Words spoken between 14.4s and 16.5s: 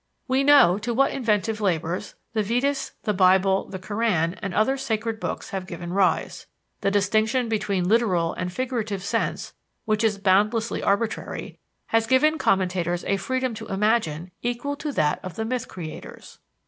equal to that of the myth creators.